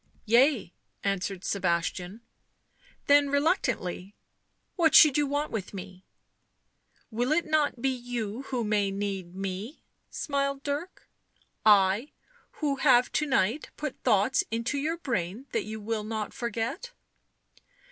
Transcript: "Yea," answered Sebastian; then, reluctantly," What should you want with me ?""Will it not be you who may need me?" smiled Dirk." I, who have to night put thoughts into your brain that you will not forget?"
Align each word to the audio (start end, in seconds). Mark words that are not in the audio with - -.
"Yea," 0.25 0.73
answered 1.03 1.43
Sebastian; 1.45 2.21
then, 3.05 3.29
reluctantly," 3.29 4.15
What 4.75 4.95
should 4.95 5.15
you 5.15 5.27
want 5.27 5.51
with 5.51 5.75
me 5.75 6.07
?""Will 7.11 7.31
it 7.31 7.45
not 7.45 7.83
be 7.83 7.89
you 7.89 8.41
who 8.47 8.63
may 8.63 8.89
need 8.89 9.35
me?" 9.35 9.83
smiled 10.09 10.63
Dirk." 10.63 11.07
I, 11.87 12.13
who 12.53 12.77
have 12.77 13.11
to 13.11 13.27
night 13.27 13.69
put 13.77 13.95
thoughts 14.01 14.43
into 14.49 14.79
your 14.79 14.97
brain 14.97 15.45
that 15.51 15.65
you 15.65 15.79
will 15.79 16.03
not 16.03 16.33
forget?" 16.33 16.93